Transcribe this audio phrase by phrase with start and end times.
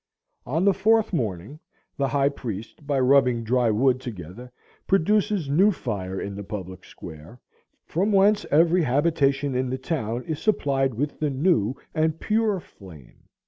[0.55, 1.59] —""On the fourth morning,
[1.95, 4.51] the high priest, by rubbing dry wood together,
[4.87, 7.39] produces new fire in the public square,
[7.85, 13.25] from whence every habitation in the town is supplied with the new and pure flame."